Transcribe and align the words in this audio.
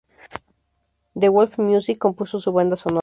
De 1.13 1.29
Wolfe 1.29 1.61
Music 1.61 1.99
compuso 1.99 2.39
su 2.39 2.51
banda 2.51 2.75
sonora. 2.75 2.99